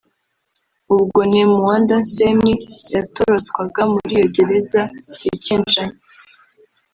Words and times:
ubwo 0.95 1.19
Ne 1.31 1.43
Muanda 1.53 1.95
Nsemi 2.03 2.53
yatorotswaga 2.93 3.81
muri 3.93 4.11
iyo 4.17 4.27
gereza 4.35 4.81
i 5.35 5.37
Kinshasa 5.43 6.01